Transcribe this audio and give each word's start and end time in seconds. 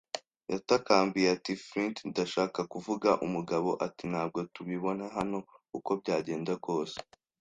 Yatakambiye 0.51 1.27
ati: 1.35 1.53
“Flint, 1.65 1.97
ndashaka 2.11 2.59
kuvuga.” 2.73 3.09
Umugabo 3.25 3.69
ati: 3.85 4.03
"Ntabwo 4.11 4.39
tubibona 4.53 5.05
hano 5.17 5.37
uko 5.77 5.91
byagenda 6.01 6.53
kose." 6.65 6.97